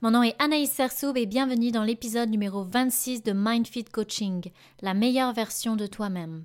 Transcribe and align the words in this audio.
Mon 0.00 0.12
nom 0.12 0.22
est 0.22 0.36
Anaïs 0.38 0.70
Sersoub 0.70 1.16
et 1.16 1.26
bienvenue 1.26 1.72
dans 1.72 1.82
l'épisode 1.82 2.30
numéro 2.30 2.62
26 2.62 3.24
de 3.24 3.32
MindFit 3.32 3.82
Coaching, 3.82 4.52
la 4.80 4.94
meilleure 4.94 5.32
version 5.32 5.74
de 5.74 5.88
toi-même. 5.88 6.44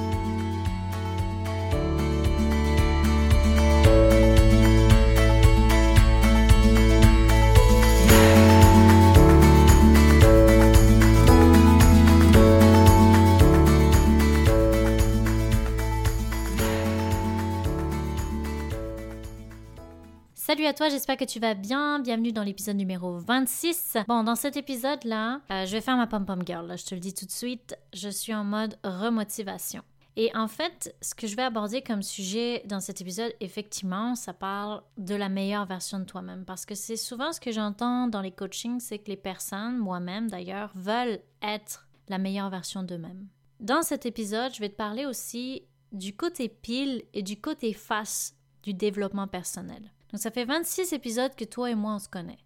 Salut 20.61 20.69
à 20.69 20.73
toi, 20.75 20.89
j'espère 20.89 21.17
que 21.17 21.25
tu 21.25 21.39
vas 21.39 21.55
bien. 21.55 21.97
Bienvenue 21.97 22.33
dans 22.33 22.43
l'épisode 22.43 22.75
numéro 22.75 23.17
26. 23.17 23.97
Bon, 24.07 24.23
dans 24.23 24.35
cet 24.35 24.57
épisode-là, 24.57 25.41
euh, 25.49 25.65
je 25.65 25.71
vais 25.71 25.81
faire 25.81 25.97
ma 25.97 26.05
pom-pom 26.05 26.43
girl. 26.45 26.71
je 26.77 26.85
te 26.85 26.93
le 26.93 27.01
dis 27.01 27.15
tout 27.15 27.25
de 27.25 27.31
suite, 27.31 27.75
je 27.93 28.09
suis 28.09 28.31
en 28.31 28.43
mode 28.43 28.77
remotivation. 28.83 29.81
Et 30.17 30.29
en 30.35 30.47
fait, 30.47 30.95
ce 31.01 31.15
que 31.15 31.25
je 31.25 31.35
vais 31.35 31.41
aborder 31.41 31.81
comme 31.81 32.03
sujet 32.03 32.61
dans 32.65 32.79
cet 32.79 33.01
épisode, 33.01 33.33
effectivement, 33.39 34.13
ça 34.13 34.33
parle 34.33 34.83
de 34.99 35.15
la 35.15 35.29
meilleure 35.29 35.65
version 35.65 35.97
de 35.97 36.03
toi-même. 36.03 36.45
Parce 36.45 36.67
que 36.67 36.75
c'est 36.75 36.95
souvent 36.95 37.33
ce 37.33 37.39
que 37.39 37.51
j'entends 37.51 38.05
dans 38.05 38.21
les 38.21 38.29
coachings, 38.29 38.81
c'est 38.81 38.99
que 38.99 39.09
les 39.09 39.17
personnes, 39.17 39.79
moi-même 39.79 40.29
d'ailleurs, 40.29 40.71
veulent 40.75 41.21
être 41.41 41.87
la 42.07 42.19
meilleure 42.19 42.51
version 42.51 42.83
d'eux-mêmes. 42.83 43.29
Dans 43.61 43.81
cet 43.81 44.05
épisode, 44.05 44.53
je 44.53 44.59
vais 44.59 44.69
te 44.69 44.75
parler 44.75 45.07
aussi 45.07 45.63
du 45.91 46.15
côté 46.15 46.49
pile 46.49 47.01
et 47.15 47.23
du 47.23 47.41
côté 47.41 47.73
face 47.73 48.35
du 48.61 48.75
développement 48.75 49.27
personnel. 49.27 49.91
Donc 50.11 50.21
ça 50.21 50.31
fait 50.31 50.45
26 50.45 50.93
épisodes 50.93 51.35
que 51.35 51.45
toi 51.45 51.69
et 51.69 51.75
moi 51.75 51.95
on 51.95 51.99
se 51.99 52.09
connaît. 52.09 52.39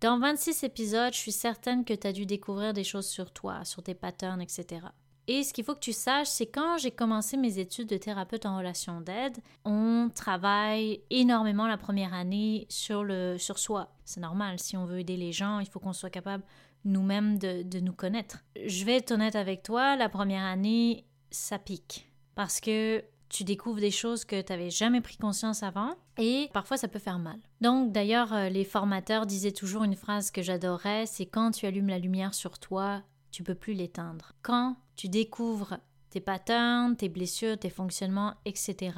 Dans 0.00 0.18
26 0.18 0.64
épisodes, 0.64 1.12
je 1.12 1.18
suis 1.18 1.32
certaine 1.32 1.84
que 1.84 1.92
tu 1.92 2.06
as 2.06 2.12
dû 2.12 2.24
découvrir 2.24 2.72
des 2.72 2.84
choses 2.84 3.06
sur 3.06 3.30
toi, 3.32 3.64
sur 3.64 3.82
tes 3.82 3.94
patterns, 3.94 4.40
etc. 4.40 4.86
Et 5.26 5.44
ce 5.44 5.52
qu'il 5.52 5.64
faut 5.64 5.74
que 5.74 5.80
tu 5.80 5.92
saches, 5.92 6.28
c'est 6.28 6.46
quand 6.46 6.78
j'ai 6.78 6.90
commencé 6.90 7.36
mes 7.36 7.58
études 7.58 7.88
de 7.88 7.98
thérapeute 7.98 8.46
en 8.46 8.56
relation 8.56 9.00
d'aide, 9.00 9.36
on 9.64 10.10
travaille 10.12 11.02
énormément 11.10 11.68
la 11.68 11.76
première 11.76 12.14
année 12.14 12.66
sur, 12.68 13.04
le, 13.04 13.36
sur 13.38 13.58
soi. 13.58 13.94
C'est 14.04 14.20
normal, 14.20 14.58
si 14.58 14.76
on 14.76 14.86
veut 14.86 15.00
aider 15.00 15.16
les 15.16 15.32
gens, 15.32 15.60
il 15.60 15.68
faut 15.68 15.78
qu'on 15.78 15.92
soit 15.92 16.10
capable 16.10 16.44
nous-mêmes 16.84 17.38
de, 17.38 17.62
de 17.62 17.78
nous 17.78 17.92
connaître. 17.92 18.38
Je 18.64 18.84
vais 18.84 18.96
être 18.96 19.12
honnête 19.12 19.36
avec 19.36 19.62
toi, 19.62 19.96
la 19.96 20.08
première 20.08 20.44
année, 20.44 21.04
ça 21.30 21.58
pique. 21.58 22.10
Parce 22.34 22.58
que 22.58 23.04
tu 23.30 23.44
découvres 23.44 23.80
des 23.80 23.90
choses 23.90 24.24
que 24.24 24.42
tu 24.42 24.52
n'avais 24.52 24.70
jamais 24.70 25.00
pris 25.00 25.16
conscience 25.16 25.62
avant 25.62 25.94
et 26.18 26.50
parfois 26.52 26.76
ça 26.76 26.88
peut 26.88 26.98
faire 26.98 27.18
mal. 27.18 27.38
Donc 27.60 27.92
d'ailleurs, 27.92 28.34
euh, 28.34 28.48
les 28.48 28.64
formateurs 28.64 29.24
disaient 29.24 29.52
toujours 29.52 29.84
une 29.84 29.96
phrase 29.96 30.30
que 30.30 30.42
j'adorais, 30.42 31.06
c'est 31.06 31.26
quand 31.26 31.52
tu 31.52 31.64
allumes 31.64 31.88
la 31.88 31.98
lumière 31.98 32.34
sur 32.34 32.58
toi, 32.58 33.02
tu 33.30 33.42
peux 33.42 33.54
plus 33.54 33.72
l'éteindre. 33.72 34.32
Quand 34.42 34.76
tu 34.96 35.08
découvres 35.08 35.78
tes 36.10 36.20
patterns, 36.20 36.96
tes 36.96 37.08
blessures, 37.08 37.56
tes 37.56 37.70
fonctionnements, 37.70 38.34
etc., 38.44 38.92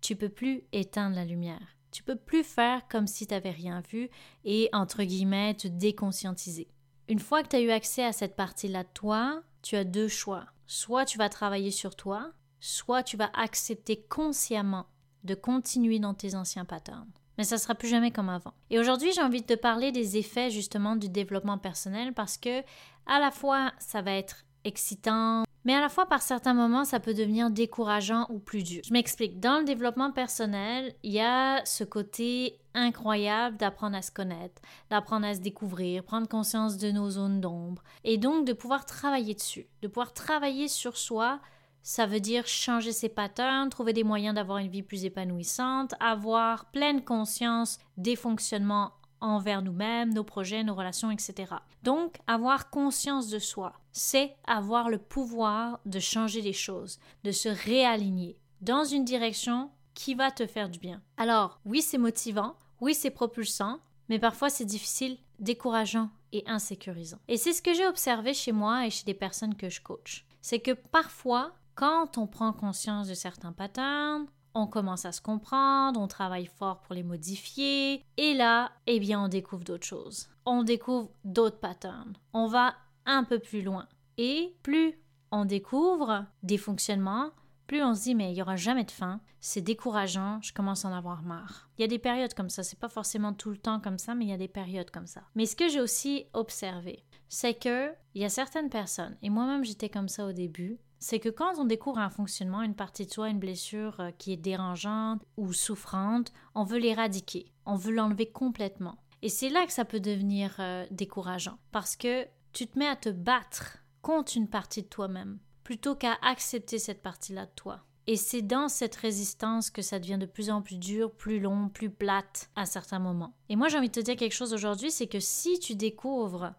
tu 0.00 0.16
peux 0.16 0.30
plus 0.30 0.64
éteindre 0.72 1.14
la 1.14 1.24
lumière. 1.24 1.76
Tu 1.90 2.02
peux 2.02 2.16
plus 2.16 2.42
faire 2.42 2.88
comme 2.88 3.06
si 3.06 3.26
tu 3.26 3.34
n'avais 3.34 3.50
rien 3.50 3.82
vu 3.90 4.08
et, 4.44 4.68
entre 4.72 5.02
guillemets, 5.02 5.54
te 5.54 5.68
déconscientiser. 5.68 6.68
Une 7.08 7.18
fois 7.18 7.42
que 7.42 7.48
tu 7.48 7.56
as 7.56 7.60
eu 7.60 7.70
accès 7.70 8.04
à 8.04 8.12
cette 8.12 8.36
partie-là 8.36 8.84
de 8.84 8.88
toi, 8.92 9.42
tu 9.62 9.76
as 9.76 9.84
deux 9.84 10.08
choix. 10.08 10.46
Soit 10.66 11.04
tu 11.04 11.18
vas 11.18 11.28
travailler 11.28 11.70
sur 11.70 11.96
toi, 11.96 12.32
soit 12.66 13.02
tu 13.02 13.16
vas 13.16 13.30
accepter 13.34 14.04
consciemment 14.08 14.86
de 15.24 15.34
continuer 15.34 15.98
dans 15.98 16.14
tes 16.14 16.34
anciens 16.34 16.64
patterns. 16.64 17.10
Mais 17.38 17.44
ça 17.44 17.58
sera 17.58 17.74
plus 17.74 17.88
jamais 17.88 18.10
comme 18.10 18.28
avant. 18.28 18.54
Et 18.70 18.78
aujourd'hui, 18.78 19.12
j'ai 19.12 19.22
envie 19.22 19.42
de 19.42 19.46
te 19.46 19.58
parler 19.58 19.92
des 19.92 20.16
effets 20.16 20.50
justement 20.50 20.96
du 20.96 21.08
développement 21.08 21.58
personnel 21.58 22.12
parce 22.12 22.36
que 22.38 22.62
à 23.06 23.20
la 23.20 23.30
fois 23.30 23.72
ça 23.78 24.02
va 24.02 24.12
être 24.12 24.44
excitant, 24.64 25.44
mais 25.64 25.74
à 25.74 25.80
la 25.80 25.88
fois 25.88 26.06
par 26.06 26.22
certains 26.22 26.54
moments 26.54 26.84
ça 26.84 26.98
peut 26.98 27.14
devenir 27.14 27.50
décourageant 27.50 28.26
ou 28.30 28.38
plus 28.40 28.64
dur. 28.64 28.82
Je 28.84 28.92
m'explique. 28.92 29.38
Dans 29.38 29.58
le 29.58 29.64
développement 29.64 30.10
personnel, 30.10 30.94
il 31.04 31.12
y 31.12 31.20
a 31.20 31.64
ce 31.64 31.84
côté 31.84 32.58
incroyable 32.74 33.58
d'apprendre 33.58 33.96
à 33.96 34.02
se 34.02 34.10
connaître, 34.10 34.60
d'apprendre 34.90 35.26
à 35.26 35.34
se 35.34 35.40
découvrir, 35.40 36.02
prendre 36.02 36.26
conscience 36.26 36.78
de 36.78 36.90
nos 36.90 37.10
zones 37.10 37.40
d'ombre 37.40 37.84
et 38.02 38.18
donc 38.18 38.44
de 38.44 38.52
pouvoir 38.54 38.86
travailler 38.86 39.34
dessus, 39.34 39.68
de 39.82 39.88
pouvoir 39.88 40.14
travailler 40.14 40.68
sur 40.68 40.96
soi 40.96 41.38
ça 41.86 42.04
veut 42.04 42.18
dire 42.18 42.48
changer 42.48 42.90
ses 42.90 43.08
patterns, 43.08 43.70
trouver 43.70 43.92
des 43.92 44.02
moyens 44.02 44.34
d'avoir 44.34 44.58
une 44.58 44.66
vie 44.66 44.82
plus 44.82 45.04
épanouissante, 45.04 45.94
avoir 46.00 46.64
pleine 46.72 47.04
conscience 47.04 47.78
des 47.96 48.16
fonctionnements 48.16 48.90
envers 49.20 49.62
nous-mêmes, 49.62 50.12
nos 50.12 50.24
projets, 50.24 50.64
nos 50.64 50.74
relations, 50.74 51.12
etc. 51.12 51.54
Donc, 51.84 52.16
avoir 52.26 52.70
conscience 52.70 53.28
de 53.28 53.38
soi, 53.38 53.72
c'est 53.92 54.34
avoir 54.48 54.90
le 54.90 54.98
pouvoir 54.98 55.78
de 55.86 56.00
changer 56.00 56.40
les 56.40 56.52
choses, 56.52 56.98
de 57.22 57.30
se 57.30 57.48
réaligner 57.48 58.36
dans 58.62 58.84
une 58.84 59.04
direction 59.04 59.70
qui 59.94 60.16
va 60.16 60.32
te 60.32 60.48
faire 60.48 60.68
du 60.68 60.80
bien. 60.80 61.00
Alors, 61.16 61.60
oui, 61.64 61.82
c'est 61.82 61.98
motivant, 61.98 62.56
oui, 62.80 62.94
c'est 62.94 63.10
propulsant, 63.10 63.78
mais 64.08 64.18
parfois 64.18 64.50
c'est 64.50 64.64
difficile, 64.64 65.18
décourageant 65.38 66.10
et 66.32 66.42
insécurisant. 66.48 67.20
Et 67.28 67.36
c'est 67.36 67.52
ce 67.52 67.62
que 67.62 67.74
j'ai 67.74 67.86
observé 67.86 68.34
chez 68.34 68.50
moi 68.50 68.86
et 68.86 68.90
chez 68.90 69.04
des 69.04 69.14
personnes 69.14 69.54
que 69.54 69.68
je 69.68 69.80
coach. 69.80 70.26
C'est 70.42 70.58
que 70.58 70.72
parfois, 70.72 71.52
quand 71.76 72.16
on 72.16 72.26
prend 72.26 72.52
conscience 72.52 73.06
de 73.06 73.14
certains 73.14 73.52
patterns, 73.52 74.26
on 74.54 74.66
commence 74.66 75.04
à 75.04 75.12
se 75.12 75.20
comprendre, 75.20 76.00
on 76.00 76.08
travaille 76.08 76.46
fort 76.46 76.80
pour 76.80 76.94
les 76.94 77.02
modifier, 77.02 78.02
et 78.16 78.34
là, 78.34 78.72
eh 78.86 78.98
bien, 78.98 79.22
on 79.22 79.28
découvre 79.28 79.62
d'autres 79.62 79.86
choses. 79.86 80.30
On 80.46 80.62
découvre 80.62 81.10
d'autres 81.24 81.60
patterns. 81.60 82.14
On 82.32 82.46
va 82.46 82.74
un 83.04 83.22
peu 83.22 83.38
plus 83.38 83.60
loin. 83.62 83.86
Et 84.16 84.56
plus 84.62 84.94
on 85.30 85.44
découvre 85.44 86.24
des 86.42 86.56
fonctionnements, 86.56 87.30
plus 87.66 87.82
on 87.82 87.94
se 87.94 88.04
dit 88.04 88.14
mais 88.14 88.30
il 88.30 88.34
n'y 88.34 88.42
aura 88.42 88.56
jamais 88.56 88.84
de 88.84 88.90
fin, 88.90 89.20
c'est 89.40 89.60
décourageant, 89.60 90.40
je 90.40 90.54
commence 90.54 90.84
à 90.84 90.88
en 90.88 90.94
avoir 90.94 91.22
marre. 91.22 91.68
Il 91.76 91.82
y 91.82 91.84
a 91.84 91.88
des 91.88 91.98
périodes 91.98 92.32
comme 92.32 92.48
ça, 92.48 92.62
c'est 92.62 92.78
pas 92.78 92.88
forcément 92.88 93.34
tout 93.34 93.50
le 93.50 93.58
temps 93.58 93.80
comme 93.80 93.98
ça, 93.98 94.14
mais 94.14 94.24
il 94.24 94.30
y 94.30 94.34
a 94.34 94.38
des 94.38 94.48
périodes 94.48 94.90
comme 94.90 95.06
ça. 95.06 95.24
Mais 95.34 95.44
ce 95.44 95.56
que 95.56 95.68
j'ai 95.68 95.80
aussi 95.80 96.24
observé, 96.32 97.04
c'est 97.28 97.54
que 97.54 97.92
il 98.14 98.22
y 98.22 98.24
a 98.24 98.30
certaines 98.30 98.70
personnes, 98.70 99.16
et 99.20 99.28
moi-même 99.28 99.64
j'étais 99.64 99.90
comme 99.90 100.08
ça 100.08 100.24
au 100.24 100.32
début, 100.32 100.78
c'est 100.98 101.20
que 101.20 101.28
quand 101.28 101.58
on 101.58 101.64
découvre 101.64 101.98
un 101.98 102.10
fonctionnement, 102.10 102.62
une 102.62 102.74
partie 102.74 103.06
de 103.06 103.12
soi, 103.12 103.28
une 103.28 103.38
blessure 103.38 104.00
euh, 104.00 104.10
qui 104.16 104.32
est 104.32 104.36
dérangeante 104.36 105.22
ou 105.36 105.52
souffrante, 105.52 106.32
on 106.54 106.64
veut 106.64 106.78
l'éradiquer, 106.78 107.52
on 107.64 107.76
veut 107.76 107.92
l'enlever 107.92 108.30
complètement. 108.30 108.98
Et 109.22 109.28
c'est 109.28 109.48
là 109.48 109.66
que 109.66 109.72
ça 109.72 109.84
peut 109.84 110.00
devenir 110.00 110.54
euh, 110.58 110.86
décourageant, 110.90 111.58
parce 111.72 111.96
que 111.96 112.26
tu 112.52 112.66
te 112.66 112.78
mets 112.78 112.88
à 112.88 112.96
te 112.96 113.08
battre 113.08 113.78
contre 114.02 114.36
une 114.36 114.48
partie 114.48 114.82
de 114.82 114.88
toi-même, 114.88 115.38
plutôt 115.64 115.94
qu'à 115.94 116.16
accepter 116.22 116.78
cette 116.78 117.02
partie-là 117.02 117.46
de 117.46 117.52
toi. 117.56 117.82
Et 118.08 118.16
c'est 118.16 118.42
dans 118.42 118.68
cette 118.68 118.94
résistance 118.94 119.68
que 119.68 119.82
ça 119.82 119.98
devient 119.98 120.18
de 120.18 120.26
plus 120.26 120.48
en 120.50 120.62
plus 120.62 120.78
dur, 120.78 121.10
plus 121.10 121.40
long, 121.40 121.68
plus 121.68 121.90
plate 121.90 122.50
à 122.54 122.64
certains 122.64 123.00
moments. 123.00 123.34
Et 123.48 123.56
moi 123.56 123.68
j'ai 123.68 123.78
envie 123.78 123.88
de 123.88 123.94
te 123.94 124.00
dire 124.00 124.14
quelque 124.14 124.34
chose 124.34 124.54
aujourd'hui, 124.54 124.92
c'est 124.92 125.08
que 125.08 125.18
si 125.18 125.58
tu 125.58 125.74
découvres 125.74 126.54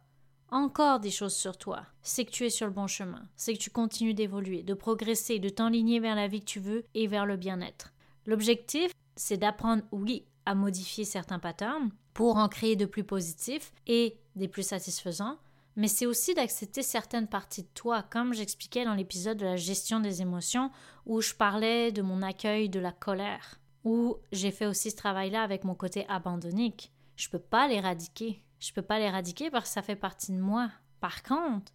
encore 0.49 0.99
des 0.99 1.11
choses 1.11 1.35
sur 1.35 1.57
toi, 1.57 1.83
c'est 2.01 2.25
que 2.25 2.31
tu 2.31 2.45
es 2.45 2.49
sur 2.49 2.67
le 2.67 2.73
bon 2.73 2.87
chemin, 2.87 3.27
c'est 3.35 3.53
que 3.53 3.59
tu 3.59 3.69
continues 3.69 4.13
d'évoluer, 4.13 4.63
de 4.63 4.73
progresser, 4.73 5.39
de 5.39 5.49
t'enligner 5.49 5.99
vers 5.99 6.15
la 6.15 6.27
vie 6.27 6.39
que 6.39 6.45
tu 6.45 6.59
veux 6.59 6.85
et 6.93 7.07
vers 7.07 7.25
le 7.25 7.37
bien-être. 7.37 7.93
L'objectif, 8.25 8.91
c'est 9.15 9.37
d'apprendre, 9.37 9.83
oui, 9.91 10.25
à 10.45 10.55
modifier 10.55 11.03
certains 11.03 11.39
patterns 11.39 11.91
pour 12.13 12.37
en 12.37 12.47
créer 12.47 12.75
de 12.75 12.85
plus 12.85 13.03
positifs 13.03 13.71
et 13.85 14.17
des 14.35 14.47
plus 14.47 14.63
satisfaisants, 14.63 15.37
mais 15.75 15.87
c'est 15.87 16.05
aussi 16.05 16.33
d'accepter 16.33 16.81
certaines 16.81 17.27
parties 17.27 17.63
de 17.63 17.69
toi, 17.73 18.01
comme 18.01 18.33
j'expliquais 18.33 18.85
dans 18.85 18.95
l'épisode 18.95 19.37
de 19.37 19.45
la 19.45 19.57
gestion 19.57 19.99
des 19.99 20.21
émotions 20.21 20.71
où 21.05 21.21
je 21.21 21.35
parlais 21.35 21.91
de 21.91 22.01
mon 22.01 22.21
accueil 22.21 22.69
de 22.69 22.79
la 22.79 22.91
colère, 22.91 23.59
où 23.83 24.17
j'ai 24.31 24.51
fait 24.51 24.65
aussi 24.65 24.89
ce 24.89 24.95
travail-là 24.95 25.43
avec 25.43 25.63
mon 25.63 25.75
côté 25.75 26.05
abandonnique. 26.09 26.91
Je 27.15 27.27
ne 27.27 27.31
peux 27.31 27.39
pas 27.39 27.67
l'éradiquer, 27.67 28.41
je 28.59 28.73
peux 28.73 28.81
pas 28.81 28.99
l'éradiquer 28.99 29.49
parce 29.51 29.65
que 29.65 29.73
ça 29.73 29.81
fait 29.81 29.95
partie 29.95 30.31
de 30.31 30.39
moi. 30.39 30.69
Par 30.99 31.23
contre, 31.23 31.71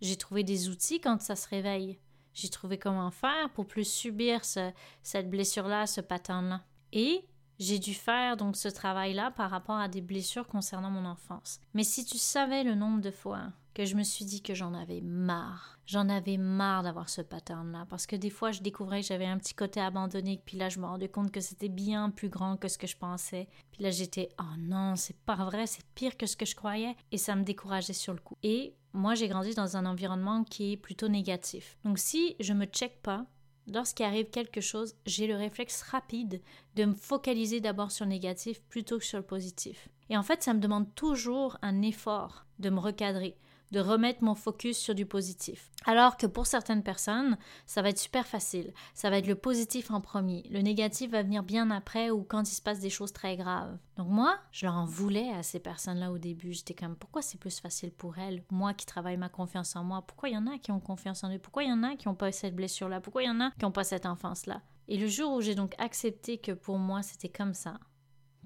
j'ai 0.00 0.16
trouvé 0.16 0.44
des 0.44 0.68
outils 0.68 1.00
quand 1.00 1.20
ça 1.20 1.36
se 1.36 1.48
réveille. 1.48 1.98
J'ai 2.32 2.48
trouvé 2.48 2.78
comment 2.78 3.10
faire 3.10 3.50
pour 3.52 3.66
plus 3.66 3.84
subir 3.84 4.42
cette 4.44 5.30
blessure-là, 5.30 5.86
ce 5.86 6.00
pattern-là. 6.00 6.62
Et 6.92 7.24
J'ai 7.58 7.78
dû 7.78 7.92
faire 7.92 8.38
donc 8.38 8.56
ce 8.56 8.68
travail-là 8.68 9.32
par 9.32 9.50
rapport 9.50 9.76
à 9.76 9.88
des 9.88 10.00
blessures 10.00 10.48
concernant 10.48 10.90
mon 10.90 11.04
enfance. 11.04 11.60
Mais 11.74 11.84
si 11.84 12.06
tu 12.06 12.16
savais 12.16 12.64
le 12.64 12.74
nombre 12.74 13.02
de 13.02 13.10
fois 13.10 13.52
que 13.74 13.84
je 13.84 13.96
me 13.96 14.02
suis 14.02 14.24
dit 14.24 14.40
que 14.40 14.54
j'en 14.54 14.72
avais 14.72 15.02
marre. 15.02 15.78
J'en 15.90 16.08
avais 16.08 16.36
marre 16.36 16.84
d'avoir 16.84 17.08
ce 17.08 17.20
pattern-là, 17.20 17.84
parce 17.90 18.06
que 18.06 18.14
des 18.14 18.30
fois, 18.30 18.52
je 18.52 18.62
découvrais 18.62 19.00
que 19.00 19.08
j'avais 19.08 19.26
un 19.26 19.38
petit 19.38 19.54
côté 19.54 19.80
abandonné, 19.80 20.40
puis 20.44 20.56
là, 20.56 20.68
je 20.68 20.78
me 20.78 20.86
rendais 20.86 21.08
compte 21.08 21.32
que 21.32 21.40
c'était 21.40 21.68
bien 21.68 22.10
plus 22.10 22.28
grand 22.28 22.56
que 22.56 22.68
ce 22.68 22.78
que 22.78 22.86
je 22.86 22.96
pensais. 22.96 23.48
Puis 23.72 23.82
là, 23.82 23.90
j'étais, 23.90 24.28
oh 24.38 24.56
non, 24.56 24.94
c'est 24.94 25.16
pas 25.16 25.34
vrai, 25.34 25.66
c'est 25.66 25.84
pire 25.96 26.16
que 26.16 26.26
ce 26.26 26.36
que 26.36 26.46
je 26.46 26.54
croyais, 26.54 26.94
et 27.10 27.18
ça 27.18 27.34
me 27.34 27.42
décourageait 27.42 27.92
sur 27.92 28.12
le 28.12 28.20
coup. 28.20 28.38
Et 28.44 28.76
moi, 28.92 29.16
j'ai 29.16 29.26
grandi 29.26 29.52
dans 29.56 29.76
un 29.76 29.84
environnement 29.84 30.44
qui 30.44 30.74
est 30.74 30.76
plutôt 30.76 31.08
négatif. 31.08 31.76
Donc, 31.82 31.98
si 31.98 32.36
je 32.38 32.52
me 32.52 32.66
check 32.66 33.02
pas, 33.02 33.26
lorsqu'il 33.66 34.06
arrive 34.06 34.30
quelque 34.30 34.60
chose, 34.60 34.94
j'ai 35.06 35.26
le 35.26 35.34
réflexe 35.34 35.82
rapide 35.82 36.40
de 36.76 36.84
me 36.84 36.94
focaliser 36.94 37.60
d'abord 37.60 37.90
sur 37.90 38.04
le 38.04 38.10
négatif 38.10 38.62
plutôt 38.68 38.98
que 38.98 39.04
sur 39.04 39.18
le 39.18 39.26
positif. 39.26 39.88
Et 40.08 40.16
en 40.16 40.22
fait, 40.22 40.44
ça 40.44 40.54
me 40.54 40.60
demande 40.60 40.94
toujours 40.94 41.58
un 41.62 41.82
effort 41.82 42.46
de 42.60 42.70
me 42.70 42.78
recadrer 42.78 43.36
de 43.70 43.80
remettre 43.80 44.22
mon 44.22 44.34
focus 44.34 44.78
sur 44.78 44.94
du 44.94 45.06
positif. 45.06 45.70
Alors 45.86 46.16
que 46.16 46.26
pour 46.26 46.46
certaines 46.46 46.82
personnes, 46.82 47.38
ça 47.66 47.82
va 47.82 47.88
être 47.90 47.98
super 47.98 48.26
facile. 48.26 48.72
Ça 48.94 49.10
va 49.10 49.18
être 49.18 49.26
le 49.26 49.34
positif 49.34 49.90
en 49.90 50.00
premier. 50.00 50.46
Le 50.50 50.60
négatif 50.60 51.10
va 51.10 51.22
venir 51.22 51.42
bien 51.42 51.70
après 51.70 52.10
ou 52.10 52.22
quand 52.22 52.42
il 52.42 52.54
se 52.54 52.62
passe 52.62 52.80
des 52.80 52.90
choses 52.90 53.12
très 53.12 53.36
graves. 53.36 53.78
Donc 53.96 54.08
moi, 54.08 54.38
je 54.52 54.66
leur 54.66 54.74
en 54.74 54.84
voulais 54.84 55.30
à 55.32 55.42
ces 55.42 55.60
personnes-là 55.60 56.10
au 56.10 56.18
début. 56.18 56.52
J'étais 56.52 56.74
comme, 56.74 56.96
pourquoi 56.96 57.22
c'est 57.22 57.38
plus 57.38 57.60
facile 57.60 57.92
pour 57.92 58.18
elles? 58.18 58.42
Moi 58.50 58.74
qui 58.74 58.86
travaille 58.86 59.16
ma 59.16 59.28
confiance 59.28 59.76
en 59.76 59.84
moi, 59.84 60.02
pourquoi 60.06 60.28
il 60.28 60.34
y 60.34 60.38
en 60.38 60.46
a 60.46 60.58
qui 60.58 60.72
ont 60.72 60.80
confiance 60.80 61.24
en 61.24 61.32
eux? 61.32 61.38
Pourquoi 61.38 61.64
il 61.64 61.70
y 61.70 61.72
en 61.72 61.82
a 61.82 61.96
qui 61.96 62.08
n'ont 62.08 62.14
pas 62.14 62.32
cette 62.32 62.56
blessure-là? 62.56 63.00
Pourquoi 63.00 63.22
il 63.22 63.26
y 63.26 63.30
en 63.30 63.40
a 63.40 63.50
qui 63.52 63.64
n'ont 63.64 63.72
pas 63.72 63.84
cette 63.84 64.06
enfance-là? 64.06 64.62
Et 64.88 64.96
le 64.96 65.06
jour 65.06 65.32
où 65.32 65.40
j'ai 65.40 65.54
donc 65.54 65.74
accepté 65.78 66.38
que 66.38 66.50
pour 66.50 66.78
moi 66.78 67.02
c'était 67.02 67.28
comme 67.28 67.54
ça, 67.54 67.78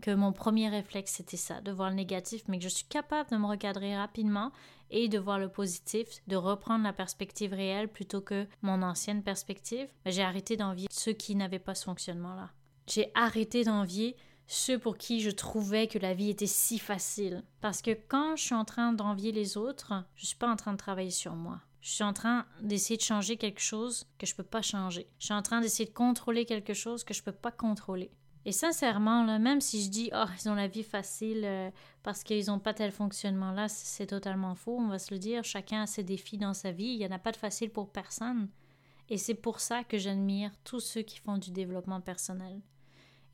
que 0.03 0.15
mon 0.15 0.33
premier 0.33 0.69
réflexe 0.69 1.13
c'était 1.13 1.37
ça, 1.37 1.61
de 1.61 1.73
voir 1.73 1.91
le 1.91 1.97
négatif, 1.97 2.43
mais 2.49 2.59
que 2.59 2.65
je 2.65 2.69
suis 2.69 2.87
capable 2.87 3.31
de 3.31 3.37
me 3.37 3.47
recadrer 3.47 3.97
rapidement 3.97 4.53
et 4.91 5.09
de 5.09 5.19
voir 5.19 5.39
le 5.39 5.49
positif, 5.49 6.09
de 6.27 6.37
reprendre 6.37 6.85
la 6.85 6.93
perspective 6.93 7.53
réelle 7.53 7.89
plutôt 7.89 8.21
que 8.21 8.47
mon 8.63 8.83
ancienne 8.83 9.23
perspective, 9.23 9.89
j'ai 10.07 10.23
arrêté 10.23 10.57
d'envier 10.57 10.89
ceux 10.91 11.13
qui 11.13 11.35
n'avaient 11.35 11.59
pas 11.59 11.75
ce 11.75 11.85
fonctionnement-là. 11.85 12.51
J'ai 12.87 13.11
arrêté 13.15 13.65
d'envier 13.65 14.17
ceux 14.47 14.79
pour 14.79 14.99
qui 14.99 15.21
je 15.21 15.31
trouvais 15.31 15.87
que 15.87 15.99
la 15.99 16.15
vie 16.15 16.31
était 16.31 16.47
si 16.47 16.79
facile. 16.79 17.43
Parce 17.61 17.83
que 17.83 17.93
quand 18.09 18.37
je 18.37 18.45
suis 18.45 18.55
en 18.55 18.65
train 18.65 18.93
d'envier 18.93 19.33
les 19.33 19.57
autres, 19.57 20.05
je 20.17 20.27
suis 20.27 20.37
pas 20.37 20.51
en 20.51 20.57
train 20.57 20.73
de 20.73 20.79
travailler 20.79 21.11
sur 21.11 21.35
moi. 21.35 21.61
Je 21.81 21.91
suis 21.91 22.05
en 22.05 22.13
train 22.13 22.47
d'essayer 22.63 22.97
de 22.97 23.03
changer 23.03 23.37
quelque 23.37 23.61
chose 23.61 24.07
que 24.19 24.27
je 24.27 24.35
peux 24.35 24.43
pas 24.43 24.63
changer. 24.63 25.07
Je 25.19 25.27
suis 25.27 25.35
en 25.35 25.43
train 25.43 25.61
d'essayer 25.61 25.89
de 25.89 25.95
contrôler 25.95 26.47
quelque 26.47 26.73
chose 26.73 27.05
que 27.05 27.15
je 27.15 27.23
peux 27.23 27.33
pas 27.33 27.53
contrôler. 27.53 28.11
Et 28.47 28.53
sincèrement, 28.53 29.39
même 29.39 29.61
si 29.61 29.83
je 29.83 29.89
dis, 29.89 30.11
oh, 30.15 30.27
ils 30.39 30.49
ont 30.49 30.55
la 30.55 30.69
vie 30.69 30.83
facile 30.83 31.43
euh, 31.45 31.71
parce 32.03 32.23
qu'ils 32.23 32.47
n'ont 32.47 32.59
pas 32.59 32.75
tel 32.75 32.93
fonctionnement-là, 32.93 33.69
c'est 33.69 34.07
totalement 34.07 34.55
faux, 34.55 34.77
on 34.79 34.89
va 34.89 34.99
se 34.99 35.15
le 35.15 35.19
dire. 35.19 35.45
Chacun 35.45 35.83
a 35.83 35.87
ses 35.87 36.03
défis 36.03 36.37
dans 36.37 36.53
sa 36.53 36.71
vie, 36.71 36.85
il 36.85 36.99
n'y 36.99 37.07
en 37.07 37.11
a 37.11 37.19
pas 37.19 37.33
de 37.33 37.37
facile 37.37 37.71
pour 37.71 37.91
personne. 37.91 38.49
Et 39.09 39.17
c'est 39.17 39.35
pour 39.35 39.61
ça 39.61 39.83
que 39.83 39.99
j'admire 39.99 40.51
tous 40.63 40.81
ceux 40.81 41.03
qui 41.03 41.19
font 41.19 41.39
du 41.39 41.51
développement 41.53 42.01
personnel. 42.01 42.61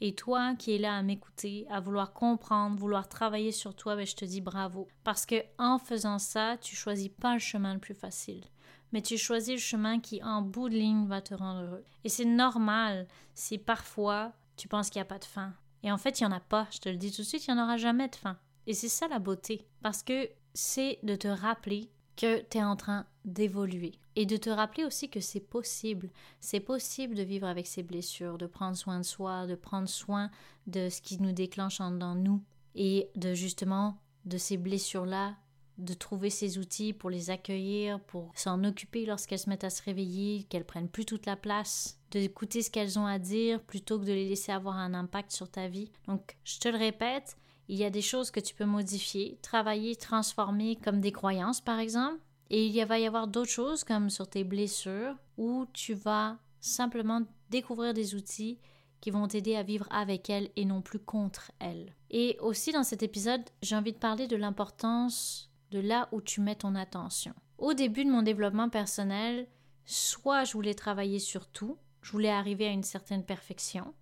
Et 0.01 0.15
toi 0.15 0.55
qui 0.55 0.75
es 0.75 0.79
là 0.79 0.97
à 0.97 1.03
m'écouter, 1.03 1.67
à 1.69 1.81
vouloir 1.81 2.13
comprendre, 2.13 2.77
vouloir 2.77 3.09
travailler 3.09 3.53
sur 3.53 3.75
toi, 3.75 3.97
ben, 3.97 4.07
je 4.07 4.17
te 4.17 4.25
dis 4.25 4.41
bravo. 4.41 4.89
Parce 5.05 5.27
que 5.27 5.45
en 5.59 5.79
faisant 5.79 6.19
ça, 6.19 6.57
tu 6.57 6.75
choisis 6.75 7.11
pas 7.11 7.35
le 7.35 7.41
chemin 7.41 7.75
le 7.75 7.81
plus 7.81 7.95
facile 7.95 8.45
mais 8.93 9.03
tu 9.03 9.17
choisis 9.17 9.55
le 9.55 9.61
chemin 9.61 10.01
qui, 10.01 10.23
en 10.23 10.43
bout 10.43 10.69
de 10.69 10.75
ligne, 10.75 11.07
va 11.07 11.21
te 11.21 11.35
rendre 11.35 11.63
heureux. 11.63 11.85
Et 12.05 12.09
c'est 12.09 12.25
normal 12.25 13.07
si 13.35 13.59
parfois 13.59 14.33
tu 14.61 14.69
penses 14.69 14.91
qu'il 14.91 14.99
n'y 14.99 15.05
a 15.05 15.07
pas 15.07 15.19
de 15.19 15.25
fin. 15.25 15.55
Et 15.83 15.91
en 15.91 15.97
fait, 15.97 16.21
il 16.21 16.25
n'y 16.25 16.33
en 16.33 16.37
a 16.37 16.41
pas, 16.41 16.69
je 16.71 16.79
te 16.79 16.89
le 16.91 16.97
dis 16.97 17.11
tout 17.11 17.23
de 17.23 17.27
suite, 17.27 17.47
il 17.47 17.55
n'y 17.55 17.59
en 17.59 17.65
aura 17.65 17.79
jamais 17.79 18.09
de 18.09 18.17
fin. 18.17 18.37
Et 18.67 18.75
c'est 18.75 18.91
ça 18.91 19.09
la 19.09 19.19
beauté. 19.19 19.67
Parce 19.81 20.03
que 20.03 20.29
c'est 20.53 20.99
de 21.03 21.17
te 21.17 21.29
rappeler 21.29 21.91
que 22.17 22.43
tu 22.43 22.59
es 22.59 22.63
en 22.63 22.77
train 22.77 23.07
d'évoluer. 23.25 23.93
Et 24.17 24.27
de 24.27 24.37
te 24.37 24.51
rappeler 24.51 24.85
aussi 24.85 25.09
que 25.09 25.21
c'est 25.21 25.41
possible. 25.41 26.11
C'est 26.41 26.61
possible 26.61 27.15
de 27.15 27.23
vivre 27.23 27.47
avec 27.47 27.67
ces 27.67 27.83
blessures, 27.83 28.37
de 28.37 28.47
prendre 28.47 28.77
soin 28.77 28.99
de 28.99 29.05
soi, 29.05 29.47
de 29.47 29.55
prendre 29.55 29.89
soin 29.89 30.31
de 30.67 30.91
ce 30.91 31.01
qui 31.01 31.21
nous 31.23 31.33
déclenche 31.33 31.81
en 31.81 31.91
nous. 31.91 32.43
Et 32.75 33.09
de 33.17 33.33
justement, 33.33 33.97
de 34.27 34.37
ces 34.37 34.59
blessures-là, 34.59 35.37
de 35.85 35.95
trouver 35.95 36.31
ces 36.31 36.59
outils 36.59 36.93
pour 36.93 37.11
les 37.11 37.31
accueillir, 37.31 38.01
pour 38.01 38.31
s'en 38.35 38.65
occuper 38.65 39.07
lorsqu'elles 39.07 39.39
se 39.39 39.49
mettent 39.49 39.65
à 39.65 39.71
se 39.71 39.83
réveiller, 39.83 40.45
qu'elles 40.45 40.65
prennent 40.65 40.89
plus 40.89 41.05
toute 41.05 41.27
la 41.27 41.37
place, 41.37 41.99
d'écouter 42.11 42.63
ce 42.63 42.71
qu'elles 42.71 42.99
ont 42.99 43.07
à 43.07 43.19
dire 43.19 43.61
plutôt 43.63 43.99
que 43.99 44.05
de 44.05 44.13
les 44.13 44.29
laisser 44.29 44.53
avoir 44.53 44.77
un 44.77 44.95
impact 44.95 45.33
sur 45.33 45.51
ta 45.51 45.69
vie. 45.69 45.91
Donc, 46.07 46.37
je 46.45 46.59
te 46.59 46.69
le 46.69 46.79
répète, 46.79 47.37
il 47.69 47.79
y 47.79 47.85
a 47.85 47.91
des 47.91 48.03
choses 48.03 48.31
que 48.31 48.41
tu 48.41 48.55
peux 48.55 48.65
modifier, 48.65 49.39
travailler, 49.43 49.97
transformer 49.97 50.77
comme 50.77 51.01
des 51.01 51.13
croyances 51.13 51.61
par 51.61 51.79
exemple, 51.79 52.21
et 52.51 52.67
il 52.67 52.85
va 52.85 52.99
y 52.99 53.07
avoir 53.07 53.29
d'autres 53.29 53.51
choses 53.51 53.85
comme 53.85 54.11
sur 54.11 54.29
tes 54.29 54.45
blessures 54.45 55.15
où 55.37 55.67
tu 55.73 55.95
vas 55.95 56.39
simplement 56.61 57.23
découvrir 57.49 57.95
des 57.95 58.15
outils 58.15 58.59
qui 59.01 59.11
vont 59.11 59.27
t'aider 59.29 59.57
à 59.57 59.63
vivre 59.63 59.87
avec 59.91 60.29
elles 60.31 60.51
et 60.57 60.65
non 60.65 60.83
plus 60.83 60.99
contre 60.99 61.53
elles. 61.59 61.95
Et 62.11 62.37
aussi 62.41 62.73
dans 62.73 62.83
cet 62.83 63.03
épisode, 63.03 63.43
j'ai 63.63 63.77
envie 63.77 63.93
de 63.93 63.99
parler 63.99 64.27
de 64.27 64.37
l'importance 64.37 65.50
de 65.71 65.79
là 65.79 66.09
où 66.13 66.21
tu 66.21 66.41
mets 66.41 66.57
ton 66.57 66.75
attention. 66.75 67.35
Au 67.59 67.75
début 67.75 68.05
de 68.05 68.11
mon 68.11 68.23
développement 68.23 68.69
personnel, 68.69 69.47
soit 69.85 70.45
je 70.45 70.53
voulais 70.53 70.75
travailler 70.75 71.19
sur 71.19 71.47
tout, 71.47 71.79
je 72.03 72.13
voulais 72.13 72.31
arriver 72.31 72.67
à 72.67 72.73
une 72.73 72.83
certaine 72.83 73.25
perfection, 73.25 73.95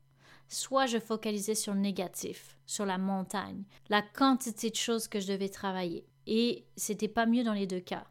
soit 0.48 0.86
je 0.86 0.98
focalisais 0.98 1.54
sur 1.54 1.74
le 1.74 1.80
négatif, 1.80 2.58
sur 2.66 2.86
la 2.86 2.98
montagne, 2.98 3.64
la 3.88 4.02
quantité 4.02 4.70
de 4.70 4.76
choses 4.76 5.08
que 5.08 5.20
je 5.20 5.32
devais 5.32 5.48
travailler. 5.48 6.06
Et 6.26 6.66
c'était 6.76 7.08
pas 7.08 7.26
mieux 7.26 7.44
dans 7.44 7.52
les 7.52 7.66
deux 7.66 7.80
cas, 7.80 8.06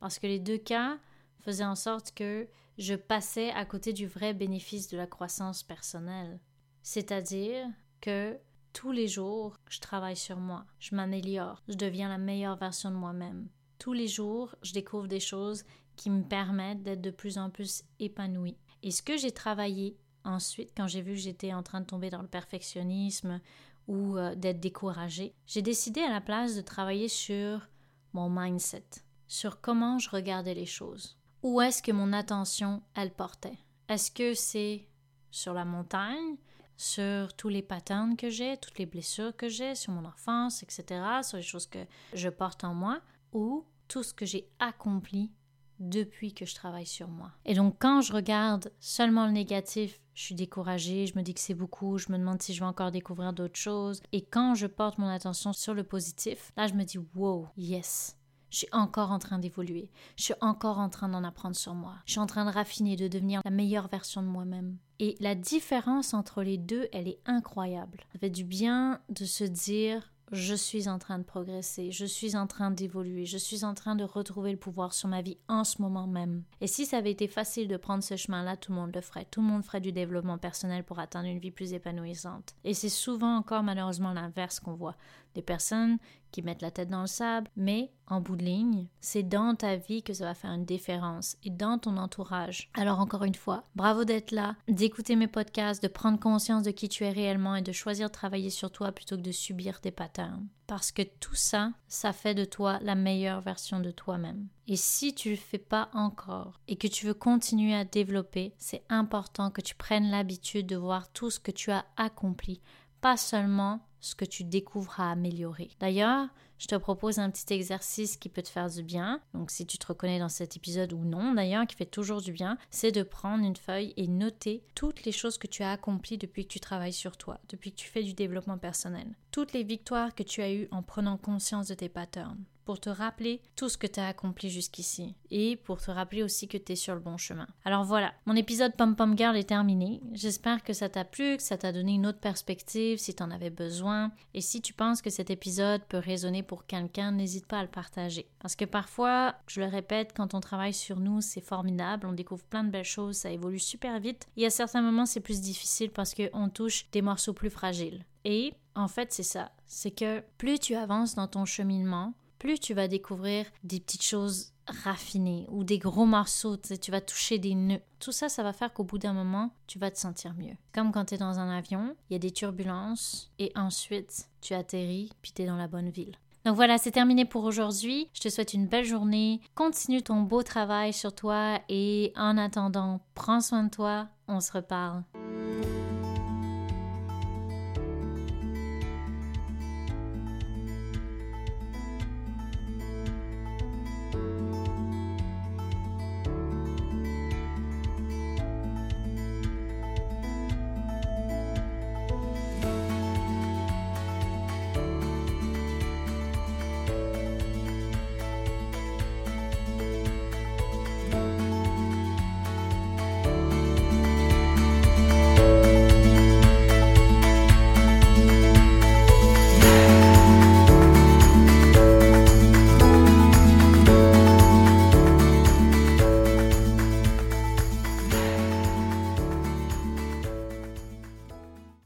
parce 0.00 0.18
que 0.18 0.26
les 0.26 0.38
deux 0.38 0.58
cas 0.58 0.98
faisaient 1.38 1.64
en 1.64 1.76
sorte 1.76 2.12
que 2.12 2.48
je 2.78 2.94
passais 2.94 3.50
à 3.50 3.64
côté 3.64 3.92
du 3.92 4.06
vrai 4.06 4.34
bénéfice 4.34 4.88
de 4.88 4.96
la 4.96 5.06
croissance 5.06 5.62
personnelle. 5.62 6.40
C'est-à-dire 6.82 7.66
que 8.00 8.38
tous 8.72 8.92
les 8.92 9.08
jours, 9.08 9.56
je 9.68 9.80
travaille 9.80 10.16
sur 10.16 10.38
moi, 10.38 10.64
je 10.78 10.94
m'améliore, 10.94 11.62
je 11.68 11.74
deviens 11.74 12.08
la 12.08 12.18
meilleure 12.18 12.56
version 12.56 12.90
de 12.90 12.96
moi-même. 12.96 13.48
Tous 13.78 13.92
les 13.92 14.08
jours, 14.08 14.54
je 14.62 14.72
découvre 14.72 15.08
des 15.08 15.20
choses 15.20 15.64
qui 15.96 16.10
me 16.10 16.22
permettent 16.22 16.82
d'être 16.82 17.00
de 17.00 17.10
plus 17.10 17.38
en 17.38 17.50
plus 17.50 17.84
épanouie. 17.98 18.56
Et 18.82 18.90
ce 18.90 19.02
que 19.02 19.16
j'ai 19.16 19.32
travaillé 19.32 19.96
ensuite, 20.24 20.72
quand 20.76 20.86
j'ai 20.86 21.02
vu 21.02 21.12
que 21.12 21.20
j'étais 21.20 21.52
en 21.52 21.62
train 21.62 21.80
de 21.80 21.86
tomber 21.86 22.10
dans 22.10 22.22
le 22.22 22.28
perfectionnisme 22.28 23.40
ou 23.88 24.16
euh, 24.16 24.34
d'être 24.34 24.60
découragée, 24.60 25.34
j'ai 25.46 25.62
décidé 25.62 26.00
à 26.00 26.10
la 26.10 26.20
place 26.20 26.56
de 26.56 26.62
travailler 26.62 27.08
sur 27.08 27.68
mon 28.12 28.30
mindset, 28.30 28.84
sur 29.28 29.60
comment 29.60 29.98
je 29.98 30.10
regardais 30.10 30.54
les 30.54 30.66
choses. 30.66 31.18
Où 31.42 31.60
est-ce 31.60 31.82
que 31.82 31.92
mon 31.92 32.12
attention, 32.12 32.82
elle 32.94 33.12
portait? 33.12 33.58
Est-ce 33.88 34.10
que 34.10 34.34
c'est 34.34 34.86
sur 35.30 35.54
la 35.54 35.64
montagne? 35.64 36.36
Sur 36.80 37.34
tous 37.34 37.50
les 37.50 37.60
patterns 37.60 38.16
que 38.16 38.30
j'ai, 38.30 38.56
toutes 38.56 38.78
les 38.78 38.86
blessures 38.86 39.36
que 39.36 39.50
j'ai, 39.50 39.74
sur 39.74 39.92
mon 39.92 40.06
enfance, 40.06 40.62
etc., 40.62 41.02
sur 41.22 41.36
les 41.36 41.42
choses 41.42 41.66
que 41.66 41.84
je 42.14 42.30
porte 42.30 42.64
en 42.64 42.72
moi, 42.72 43.00
ou 43.32 43.66
tout 43.86 44.02
ce 44.02 44.14
que 44.14 44.24
j'ai 44.24 44.48
accompli 44.60 45.30
depuis 45.78 46.32
que 46.32 46.46
je 46.46 46.54
travaille 46.54 46.86
sur 46.86 47.08
moi. 47.08 47.32
Et 47.44 47.52
donc 47.52 47.76
quand 47.78 48.00
je 48.00 48.14
regarde 48.14 48.72
seulement 48.80 49.26
le 49.26 49.32
négatif, 49.32 50.00
je 50.14 50.22
suis 50.22 50.34
découragée, 50.34 51.06
je 51.06 51.18
me 51.18 51.22
dis 51.22 51.34
que 51.34 51.40
c'est 51.40 51.52
beaucoup, 51.52 51.98
je 51.98 52.10
me 52.10 52.16
demande 52.16 52.40
si 52.40 52.54
je 52.54 52.60
vais 52.60 52.66
encore 52.66 52.90
découvrir 52.90 53.34
d'autres 53.34 53.58
choses. 53.58 54.02
Et 54.12 54.24
quand 54.24 54.54
je 54.54 54.66
porte 54.66 54.96
mon 54.96 55.08
attention 55.08 55.52
sur 55.52 55.74
le 55.74 55.84
positif, 55.84 56.50
là 56.56 56.66
je 56.66 56.72
me 56.72 56.84
dis 56.84 56.98
wow, 57.14 57.46
yes, 57.58 58.16
je 58.48 58.56
suis 58.56 58.68
encore 58.72 59.10
en 59.10 59.18
train 59.18 59.38
d'évoluer. 59.38 59.90
Je 60.16 60.24
suis 60.24 60.34
encore 60.40 60.78
en 60.78 60.88
train 60.88 61.10
d'en 61.10 61.24
apprendre 61.24 61.56
sur 61.56 61.74
moi. 61.74 61.96
Je 62.06 62.12
suis 62.12 62.20
en 62.20 62.26
train 62.26 62.46
de 62.46 62.50
raffiner, 62.50 62.96
de 62.96 63.06
devenir 63.06 63.42
la 63.44 63.50
meilleure 63.50 63.88
version 63.88 64.22
de 64.22 64.28
moi-même. 64.28 64.78
Et 65.02 65.16
la 65.18 65.34
différence 65.34 66.12
entre 66.12 66.42
les 66.42 66.58
deux, 66.58 66.86
elle 66.92 67.08
est 67.08 67.20
incroyable. 67.24 68.04
Ça 68.12 68.18
fait 68.18 68.28
du 68.28 68.44
bien 68.44 69.00
de 69.08 69.24
se 69.24 69.44
dire 69.44 70.12
je 70.30 70.54
suis 70.54 70.88
en 70.88 70.98
train 70.98 71.18
de 71.18 71.24
progresser, 71.24 71.90
je 71.90 72.04
suis 72.04 72.36
en 72.36 72.46
train 72.46 72.70
d'évoluer, 72.70 73.26
je 73.26 73.38
suis 73.38 73.64
en 73.64 73.74
train 73.74 73.96
de 73.96 74.04
retrouver 74.04 74.52
le 74.52 74.58
pouvoir 74.58 74.92
sur 74.92 75.08
ma 75.08 75.22
vie 75.22 75.38
en 75.48 75.64
ce 75.64 75.82
moment 75.82 76.06
même. 76.06 76.44
Et 76.60 76.66
si 76.66 76.86
ça 76.86 76.98
avait 76.98 77.10
été 77.10 77.26
facile 77.26 77.66
de 77.66 77.76
prendre 77.76 78.04
ce 78.04 78.16
chemin-là, 78.16 78.56
tout 78.56 78.70
le 78.72 78.78
monde 78.78 78.94
le 78.94 79.00
ferait. 79.00 79.26
Tout 79.28 79.40
le 79.40 79.48
monde 79.48 79.64
ferait 79.64 79.80
du 79.80 79.90
développement 79.90 80.38
personnel 80.38 80.84
pour 80.84 80.98
atteindre 80.98 81.28
une 81.28 81.40
vie 81.40 81.50
plus 81.50 81.72
épanouissante. 81.72 82.54
Et 82.62 82.74
c'est 82.74 82.88
souvent 82.88 83.36
encore 83.36 83.62
malheureusement 83.62 84.12
l'inverse 84.12 84.60
qu'on 84.60 84.74
voit. 84.74 84.96
Des 85.34 85.42
personnes 85.42 85.98
qui 86.30 86.42
mettent 86.42 86.62
la 86.62 86.70
tête 86.70 86.88
dans 86.90 87.02
le 87.02 87.06
sable, 87.06 87.50
mais 87.56 87.92
en 88.06 88.20
bout 88.20 88.36
de 88.36 88.44
ligne, 88.44 88.86
c'est 89.00 89.22
dans 89.22 89.54
ta 89.54 89.76
vie 89.76 90.02
que 90.02 90.12
ça 90.12 90.24
va 90.24 90.34
faire 90.34 90.52
une 90.52 90.64
différence 90.64 91.36
et 91.44 91.50
dans 91.50 91.78
ton 91.78 91.96
entourage. 91.96 92.70
Alors 92.74 93.00
encore 93.00 93.24
une 93.24 93.34
fois, 93.34 93.64
bravo 93.74 94.04
d'être 94.04 94.32
là, 94.32 94.56
d'écouter 94.68 95.16
mes 95.16 95.26
podcasts, 95.26 95.82
de 95.82 95.88
prendre 95.88 96.18
conscience 96.18 96.62
de 96.62 96.70
qui 96.70 96.88
tu 96.88 97.04
es 97.04 97.10
réellement 97.10 97.56
et 97.56 97.62
de 97.62 97.72
choisir 97.72 98.08
de 98.08 98.12
travailler 98.12 98.50
sur 98.50 98.70
toi 98.70 98.92
plutôt 98.92 99.16
que 99.16 99.22
de 99.22 99.32
subir 99.32 99.80
des 99.82 99.90
patterns. 99.90 100.46
Parce 100.66 100.92
que 100.92 101.02
tout 101.02 101.34
ça, 101.34 101.72
ça 101.88 102.12
fait 102.12 102.34
de 102.34 102.44
toi 102.44 102.78
la 102.82 102.94
meilleure 102.94 103.40
version 103.40 103.80
de 103.80 103.90
toi-même. 103.90 104.46
Et 104.68 104.76
si 104.76 105.14
tu 105.14 105.30
le 105.30 105.36
fais 105.36 105.58
pas 105.58 105.90
encore 105.94 106.60
et 106.68 106.76
que 106.76 106.86
tu 106.86 107.06
veux 107.06 107.14
continuer 107.14 107.74
à 107.74 107.84
développer, 107.84 108.54
c'est 108.56 108.84
important 108.88 109.50
que 109.50 109.60
tu 109.60 109.74
prennes 109.74 110.10
l'habitude 110.10 110.66
de 110.66 110.76
voir 110.76 111.12
tout 111.12 111.30
ce 111.30 111.40
que 111.40 111.50
tu 111.50 111.72
as 111.72 111.84
accompli 111.96 112.60
pas 113.00 113.16
seulement 113.16 113.80
ce 114.00 114.14
que 114.14 114.24
tu 114.24 114.44
découvres 114.44 115.00
à 115.00 115.10
améliorer. 115.12 115.70
D'ailleurs, 115.80 116.28
je 116.58 116.66
te 116.66 116.74
propose 116.74 117.18
un 117.18 117.30
petit 117.30 117.54
exercice 117.54 118.18
qui 118.18 118.28
peut 118.28 118.42
te 118.42 118.48
faire 118.48 118.68
du 118.68 118.82
bien. 118.82 119.20
Donc, 119.32 119.50
si 119.50 119.64
tu 119.64 119.78
te 119.78 119.86
reconnais 119.86 120.18
dans 120.18 120.28
cet 120.28 120.56
épisode 120.56 120.92
ou 120.92 120.98
non, 120.98 121.32
d'ailleurs, 121.32 121.66
qui 121.66 121.74
fait 121.74 121.86
toujours 121.86 122.20
du 122.20 122.32
bien, 122.32 122.58
c'est 122.70 122.92
de 122.92 123.02
prendre 123.02 123.44
une 123.44 123.56
feuille 123.56 123.94
et 123.96 124.06
noter 124.06 124.62
toutes 124.74 125.04
les 125.04 125.12
choses 125.12 125.38
que 125.38 125.46
tu 125.46 125.62
as 125.62 125.72
accomplies 125.72 126.18
depuis 126.18 126.44
que 126.44 126.52
tu 126.52 126.60
travailles 126.60 126.92
sur 126.92 127.16
toi, 127.16 127.40
depuis 127.48 127.70
que 127.70 127.76
tu 127.76 127.88
fais 127.88 128.02
du 128.02 128.12
développement 128.12 128.58
personnel. 128.58 129.06
Toutes 129.30 129.54
les 129.54 129.64
victoires 129.64 130.14
que 130.14 130.22
tu 130.22 130.42
as 130.42 130.52
eues 130.52 130.68
en 130.70 130.82
prenant 130.82 131.16
conscience 131.16 131.68
de 131.68 131.74
tes 131.74 131.88
patterns 131.88 132.44
pour 132.70 132.78
te 132.78 132.88
rappeler 132.88 133.42
tout 133.56 133.68
ce 133.68 133.76
que 133.76 133.88
tu 133.88 133.98
as 133.98 134.06
accompli 134.06 134.48
jusqu'ici 134.48 135.16
et 135.32 135.56
pour 135.56 135.82
te 135.82 135.90
rappeler 135.90 136.22
aussi 136.22 136.46
que 136.46 136.56
tu 136.56 136.70
es 136.70 136.76
sur 136.76 136.94
le 136.94 137.00
bon 137.00 137.16
chemin. 137.16 137.48
Alors 137.64 137.82
voilà, 137.82 138.14
mon 138.26 138.36
épisode 138.36 138.76
Pom 138.76 138.94
Pom 138.94 139.18
Girl 139.18 139.36
est 139.36 139.48
terminé. 139.48 140.00
J'espère 140.12 140.62
que 140.62 140.72
ça 140.72 140.88
t'a 140.88 141.04
plu, 141.04 141.36
que 141.36 141.42
ça 141.42 141.58
t'a 141.58 141.72
donné 141.72 141.94
une 141.94 142.06
autre 142.06 142.20
perspective 142.20 142.98
si 142.98 143.12
tu 143.12 143.24
en 143.24 143.32
avais 143.32 143.50
besoin. 143.50 144.12
Et 144.34 144.40
si 144.40 144.62
tu 144.62 144.72
penses 144.72 145.02
que 145.02 145.10
cet 145.10 145.30
épisode 145.30 145.82
peut 145.88 145.98
résonner 145.98 146.44
pour 146.44 146.64
quelqu'un, 146.64 147.10
n'hésite 147.10 147.46
pas 147.46 147.58
à 147.58 147.62
le 147.62 147.68
partager. 147.68 148.28
Parce 148.38 148.54
que 148.54 148.66
parfois, 148.66 149.34
je 149.48 149.60
le 149.60 149.66
répète, 149.66 150.12
quand 150.16 150.34
on 150.34 150.40
travaille 150.40 150.72
sur 150.72 151.00
nous, 151.00 151.20
c'est 151.20 151.40
formidable, 151.40 152.06
on 152.06 152.12
découvre 152.12 152.44
plein 152.44 152.62
de 152.62 152.70
belles 152.70 152.84
choses, 152.84 153.16
ça 153.16 153.32
évolue 153.32 153.58
super 153.58 153.98
vite. 153.98 154.28
Et 154.36 154.46
à 154.46 154.50
certains 154.50 154.80
moments, 154.80 155.06
c'est 155.06 155.18
plus 155.18 155.40
difficile 155.40 155.90
parce 155.90 156.14
qu'on 156.14 156.48
touche 156.48 156.88
des 156.92 157.02
morceaux 157.02 157.32
plus 157.32 157.50
fragiles. 157.50 158.04
Et 158.24 158.54
en 158.74 158.88
fait, 158.88 159.12
c'est 159.12 159.22
ça. 159.22 159.50
C'est 159.66 159.90
que 159.90 160.22
plus 160.38 160.58
tu 160.58 160.74
avances 160.74 161.14
dans 161.14 161.26
ton 161.26 161.44
cheminement, 161.44 162.14
plus 162.40 162.58
tu 162.58 162.74
vas 162.74 162.88
découvrir 162.88 163.46
des 163.62 163.78
petites 163.78 164.02
choses 164.02 164.52
raffinées 164.66 165.46
ou 165.50 165.62
des 165.62 165.78
gros 165.78 166.06
morceaux, 166.06 166.56
tu 166.56 166.90
vas 166.90 167.00
toucher 167.00 167.38
des 167.38 167.54
nœuds. 167.54 167.82
Tout 168.00 168.12
ça, 168.12 168.28
ça 168.28 168.42
va 168.42 168.52
faire 168.52 168.72
qu'au 168.72 168.82
bout 168.82 168.98
d'un 168.98 169.12
moment, 169.12 169.54
tu 169.66 169.78
vas 169.78 169.90
te 169.90 169.98
sentir 169.98 170.34
mieux. 170.34 170.54
Comme 170.72 170.90
quand 170.90 171.04
tu 171.04 171.14
es 171.14 171.18
dans 171.18 171.38
un 171.38 171.50
avion, 171.50 171.94
il 172.08 172.14
y 172.14 172.16
a 172.16 172.18
des 172.18 172.30
turbulences 172.30 173.30
et 173.38 173.52
ensuite 173.54 174.28
tu 174.40 174.54
atterris 174.54 175.12
puis 175.22 175.32
tu 175.32 175.42
es 175.42 175.46
dans 175.46 175.56
la 175.56 175.68
bonne 175.68 175.90
ville. 175.90 176.16
Donc 176.46 176.56
voilà, 176.56 176.78
c'est 176.78 176.90
terminé 176.90 177.26
pour 177.26 177.44
aujourd'hui. 177.44 178.08
Je 178.14 178.22
te 178.22 178.28
souhaite 178.30 178.54
une 178.54 178.66
belle 178.66 178.86
journée. 178.86 179.42
Continue 179.54 180.02
ton 180.02 180.22
beau 180.22 180.42
travail 180.42 180.94
sur 180.94 181.14
toi 181.14 181.60
et 181.68 182.14
en 182.16 182.38
attendant, 182.38 183.00
prends 183.14 183.42
soin 183.42 183.64
de 183.64 183.70
toi. 183.70 184.08
On 184.26 184.40
se 184.40 184.52
reparle. 184.52 185.02